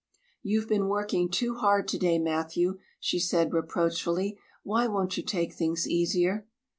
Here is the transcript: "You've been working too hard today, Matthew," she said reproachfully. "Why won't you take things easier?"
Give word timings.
"You've 0.41 0.67
been 0.67 0.87
working 0.87 1.29
too 1.29 1.53
hard 1.57 1.87
today, 1.87 2.17
Matthew," 2.17 2.79
she 2.99 3.19
said 3.19 3.53
reproachfully. 3.53 4.39
"Why 4.63 4.87
won't 4.87 5.15
you 5.15 5.21
take 5.21 5.53
things 5.53 5.87
easier?" 5.87 6.47